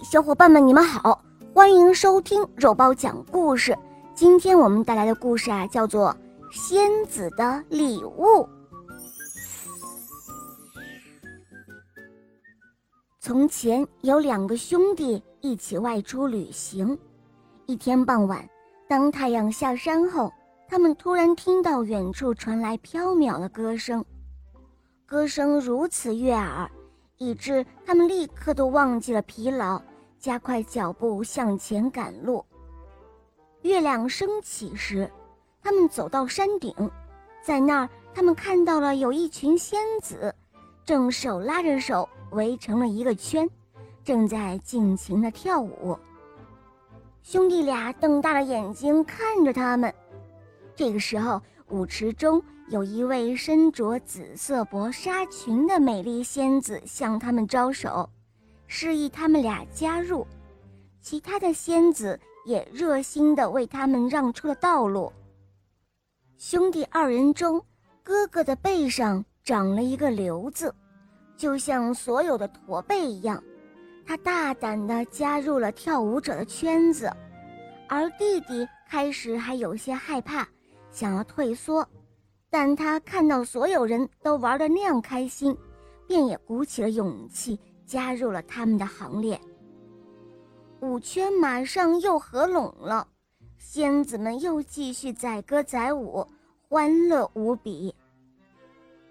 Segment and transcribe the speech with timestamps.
[0.00, 1.22] 小伙伴们，你们好，
[1.54, 3.76] 欢迎收听肉包讲故事。
[4.14, 6.16] 今天我们带来的故事啊，叫做
[6.56, 8.24] 《仙子的礼物》。
[13.20, 16.98] 从前有两个兄弟一起外出旅行，
[17.66, 18.48] 一天傍晚，
[18.88, 20.32] 当太阳下山后，
[20.68, 24.04] 他们突然听到远处传来飘渺的歌声，
[25.04, 26.70] 歌声如此悦耳。
[27.18, 29.80] 以致他们立刻都忘记了疲劳，
[30.18, 32.44] 加快脚步向前赶路。
[33.62, 35.10] 月亮升起时，
[35.62, 36.74] 他们走到山顶，
[37.42, 40.34] 在那儿，他们看到了有一群仙子，
[40.84, 43.48] 正手拉着手围成了一个圈，
[44.04, 45.96] 正在尽情的跳舞。
[47.22, 49.94] 兄弟俩瞪大了眼睛看着他们。
[50.74, 52.42] 这个时候，舞池中。
[52.72, 58.08] 有一位身着紫色薄纱裙的美丽仙子向他们招手，
[58.66, 60.26] 示意他们俩加入。
[61.02, 65.12] 其他的仙子也热心地为他们让出了道路。
[66.38, 67.62] 兄弟二人中，
[68.02, 70.74] 哥哥的背上长了一个瘤子，
[71.36, 73.44] 就像所有的驼背一样。
[74.06, 77.12] 他大胆地加入了跳舞者的圈子，
[77.86, 80.48] 而弟弟开始还有些害怕，
[80.90, 81.86] 想要退缩。
[82.52, 85.56] 但他看到所有人都玩得那样开心，
[86.06, 89.40] 便也鼓起了勇气加入了他们的行列。
[90.80, 93.08] 舞圈马上又合拢了，
[93.56, 96.26] 仙子们又继续载歌载舞，
[96.68, 97.94] 欢乐无比。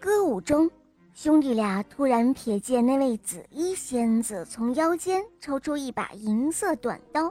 [0.00, 0.70] 歌舞中，
[1.12, 7.30] 兄弟俩突然瞥见那位紫衣仙子从腰间抽出一把银色短刀，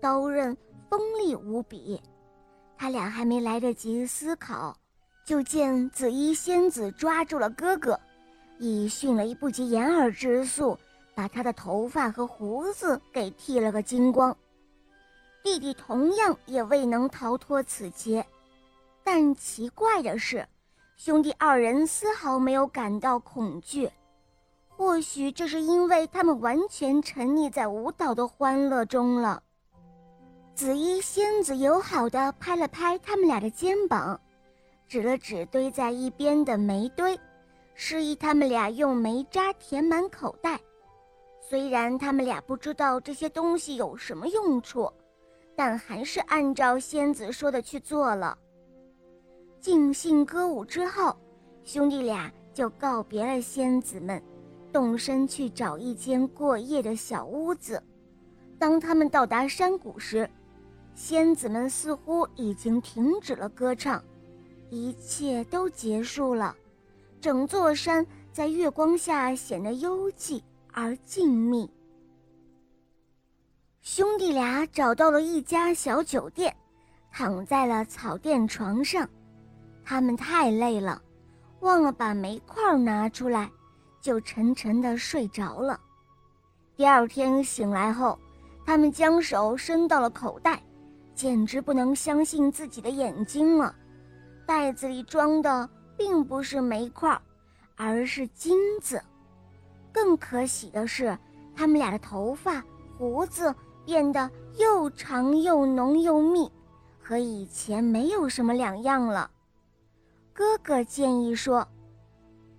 [0.00, 0.56] 刀刃
[0.88, 2.00] 锋利无比。
[2.78, 4.74] 他俩还没来得及思考。
[5.30, 8.00] 就见紫衣仙子抓住了哥哥，
[8.58, 10.76] 以迅雷不及掩耳之速，
[11.14, 14.36] 把他的头发和胡子给剃了个精光。
[15.44, 18.26] 弟弟同样也未能逃脱此劫，
[19.04, 20.44] 但奇怪的是，
[20.96, 23.88] 兄弟二人丝毫没有感到恐惧。
[24.66, 29.40] 或许这是因为他们完全沉溺在舞蹈的欢乐中了。
[30.56, 34.20] 紫衣仙子友好地拍了拍他们俩的肩膀。
[34.90, 37.16] 指了指堆在一边的煤堆，
[37.76, 40.58] 示意他们俩用煤渣填满口袋。
[41.40, 44.92] 虽然他们俩不知道这些东西有什么用处，
[45.54, 48.36] 但还是按照仙子说的去做了。
[49.60, 51.16] 尽兴歌舞之后，
[51.62, 54.20] 兄弟俩就告别了仙子们，
[54.72, 57.80] 动身去找一间过夜的小屋子。
[58.58, 60.28] 当他们到达山谷时，
[60.96, 64.02] 仙子们似乎已经停止了歌唱。
[64.70, 66.54] 一切都结束了，
[67.20, 70.40] 整座山在月光下显得幽寂
[70.72, 71.68] 而静谧。
[73.82, 76.54] 兄弟俩找到了一家小酒店，
[77.10, 79.08] 躺在了草垫床上。
[79.84, 81.02] 他们太累了，
[81.60, 83.50] 忘了把煤块拿出来，
[84.00, 85.80] 就沉沉的睡着了。
[86.76, 88.16] 第二天醒来后，
[88.64, 90.62] 他们将手伸到了口袋，
[91.12, 93.74] 简直不能相信自己的眼睛了。
[94.50, 97.16] 袋子里装的并不是煤块，
[97.76, 99.00] 而是金子。
[99.92, 101.16] 更可喜的是，
[101.54, 102.60] 他们俩的头发、
[102.98, 104.28] 胡子变得
[104.58, 106.50] 又长又浓又密，
[107.00, 109.30] 和以前没有什么两样了。
[110.32, 111.64] 哥哥建议说：“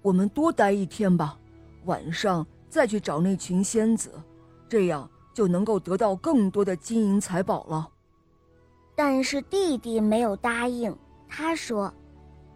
[0.02, 1.38] 我们多待一天吧，
[1.84, 4.14] 晚上再去找那群仙子，
[4.70, 7.90] 这样就能够得到更多的金银财宝了。”
[8.96, 10.98] 但是弟弟没有答应。
[11.34, 11.92] 他说：“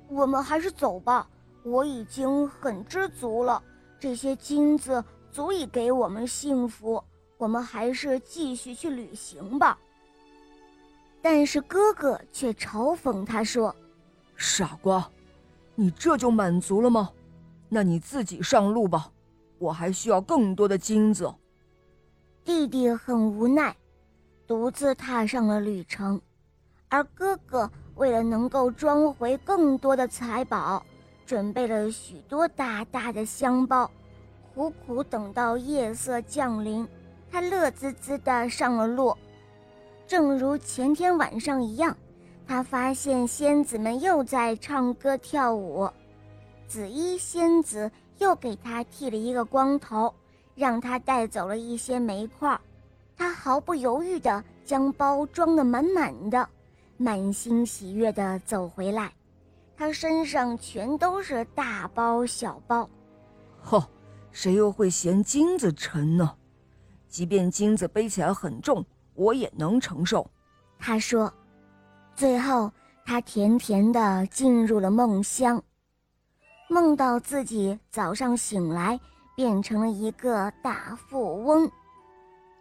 [0.10, 1.26] 我们还是走吧，
[1.64, 3.64] 我已经很知足了。
[3.98, 7.02] 这些金子足以给我们幸福，
[7.38, 9.80] 我们还是继续去旅行吧。”
[11.24, 13.74] 但是哥哥却嘲讽他说
[14.36, 15.10] ：“傻瓜，
[15.74, 17.10] 你这就满足了吗？
[17.70, 19.10] 那你自己上路吧，
[19.58, 21.34] 我还需要更多的金子。”
[22.44, 23.76] 弟弟很无奈，
[24.46, 26.22] 独自踏上了旅程，
[26.90, 27.72] 而哥哥。
[27.96, 30.84] 为了能够装回更多的财宝，
[31.26, 33.90] 准备了许多大大的香包，
[34.54, 36.88] 苦苦等到夜色降临，
[37.32, 39.16] 他乐滋滋地上了路。
[40.06, 41.96] 正如前天晚上一样，
[42.46, 45.90] 他发现仙子们又在唱歌跳舞，
[46.68, 47.90] 紫衣仙子
[48.20, 50.14] 又给他剃了一个光头，
[50.54, 52.60] 让他带走了一些煤块，
[53.18, 56.48] 他毫不犹豫地将包装得满满的。
[56.98, 59.12] 满心喜悦地走回来，
[59.76, 62.90] 他身上全都是大包小包。
[63.62, 63.88] 呵，
[64.32, 66.36] 谁又会嫌金子沉呢？
[67.08, 70.30] 即便金子背起来很重，我也能承受。”
[70.80, 71.34] 他说。
[72.16, 72.72] 最后，
[73.06, 75.62] 他甜甜的进入了梦乡，
[76.70, 78.98] 梦到自己早上醒来
[79.36, 81.70] 变成了一个大富翁。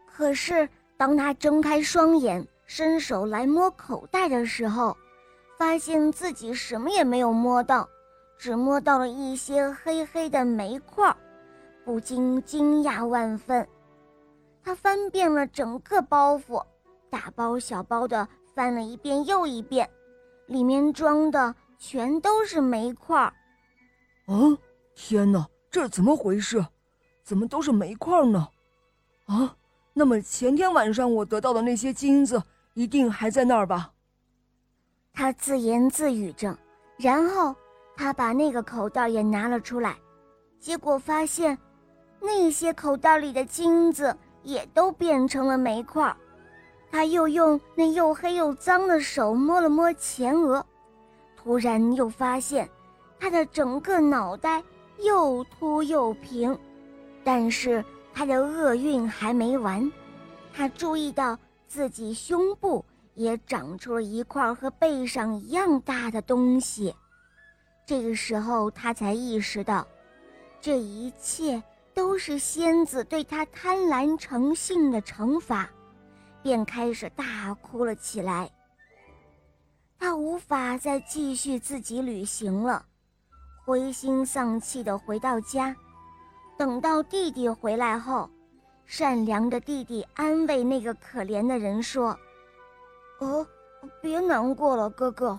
[0.07, 4.97] 可是，当他睁开双眼，伸手来摸口袋的时候，
[5.59, 7.89] 发现自己什么也没有摸到，
[8.39, 11.15] 只摸到了一些黑黑的煤块，
[11.85, 13.67] 不禁惊讶万分。
[14.63, 16.65] 他翻遍了整个包袱，
[17.11, 18.29] 大包小包的。
[18.55, 19.91] 翻了一遍又一遍，
[20.47, 23.35] 里面装的全都是煤块儿。
[24.29, 24.57] 嗯，
[24.95, 26.65] 天哪，这怎么回事？
[27.25, 28.49] 怎么都是煤块呢？
[29.27, 29.57] 啊，
[29.93, 32.41] 那么前天晚上我得到的那些金子
[32.75, 33.91] 一定还在那儿吧？
[35.13, 36.57] 他自言自语着，
[36.97, 37.55] 然后
[37.97, 39.97] 他把那个口袋也拿了出来，
[40.59, 41.57] 结果发现
[42.21, 46.15] 那些口袋里的金子也都变成了煤块。
[46.91, 50.65] 他又用那又黑又脏的手摸了摸前额，
[51.37, 52.69] 突然又发现，
[53.19, 54.63] 他的整个脑袋
[55.01, 56.57] 又秃又平，
[57.23, 59.91] 但是他的厄运还没完，
[60.53, 62.85] 他注意到自己胸部
[63.15, 66.95] 也长出了一块和背上一样大的东西，
[67.87, 69.87] 这个时候他才意识到，
[70.61, 71.63] 这一切
[71.93, 75.69] 都是仙子对他贪婪成性的惩罚。
[76.43, 78.51] 便开始大哭了起来。
[79.99, 82.85] 他无法再继续自己旅行了，
[83.65, 85.75] 灰心丧气地回到家。
[86.59, 88.29] 等到弟弟回来后，
[88.87, 92.19] 善良的弟弟安慰那个可怜的人说
[93.21, 93.47] ：“哦，
[94.01, 95.39] 别难过了，哥哥，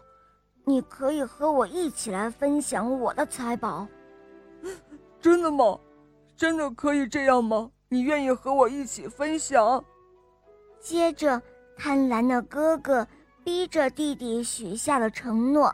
[0.63, 3.88] 你可以和我一起来分享我的财宝。
[5.21, 5.80] ”真的吗？
[6.36, 7.71] 真的可以这样吗？
[7.88, 9.83] 你愿意和我一起分享？
[10.80, 11.42] 接着，
[11.77, 13.07] 贪婪的哥哥
[13.44, 15.74] 逼着弟弟许下了承诺，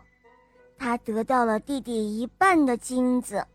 [0.77, 3.45] 他得到了弟弟一半的金子，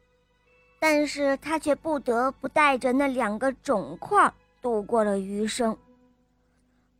[0.78, 5.76] 但是他却不得不带着那两个肿块度过了余生。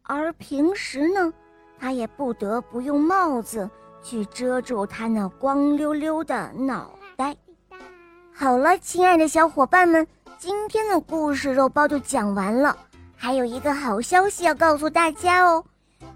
[0.03, 1.33] 而平时呢，
[1.79, 3.69] 他也不得不用帽子
[4.03, 7.37] 去遮住他那光溜溜的脑袋。
[8.33, 10.07] 好了，亲爱的小伙伴们，
[10.39, 12.77] 今天的故事肉包就讲完了。
[13.17, 15.65] 还有一个好消息要告诉大家哦，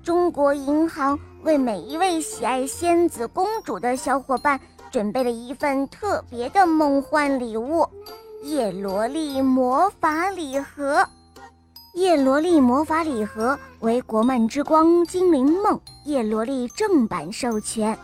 [0.03, 4.61] 中国银行为每一位喜爱仙子公主的小伙伴
[4.91, 7.89] 准备了一份特别的梦幻礼物——
[8.45, 11.07] 叶罗丽魔法礼盒。
[11.95, 17.99] 叶罗丽魔法礼盒为国漫之光精灵梦叶罗丽正版授权，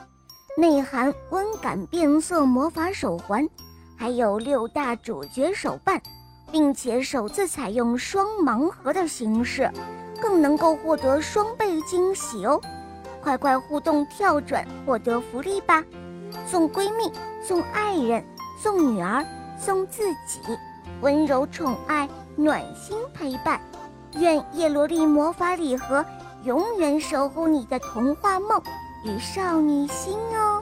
[0.56, 3.48] 内含温感变色魔法手环，
[3.96, 6.00] 还有六大主角手办。
[6.52, 9.68] 并且首次采用双盲盒的形式，
[10.22, 12.60] 更能够获得双倍惊喜哦！
[13.20, 15.84] 快快互动跳转，获得福利吧！
[16.46, 17.10] 送闺蜜，
[17.42, 18.24] 送爱人，
[18.62, 19.24] 送女儿，
[19.58, 20.40] 送自己，
[21.00, 23.60] 温柔宠爱，暖心陪伴。
[24.18, 26.04] 愿叶罗丽魔法礼盒
[26.44, 28.62] 永远守护你的童话梦
[29.04, 30.55] 与少女心哦！